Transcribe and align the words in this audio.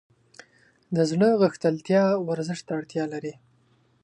د 0.95 0.97
زړه 1.11 1.29
غښتلتیا 1.41 2.03
ورزش 2.27 2.59
ته 2.65 2.71
اړتیا 2.79 3.03
لري. 3.13 3.33